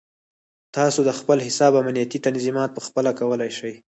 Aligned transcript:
تاسو 0.75 0.99
د 1.05 1.11
خپل 1.19 1.37
حساب 1.47 1.73
امنیتي 1.81 2.19
تنظیمات 2.25 2.69
پخپله 2.77 3.11
کولی 3.19 3.49
شئ. 3.57 3.73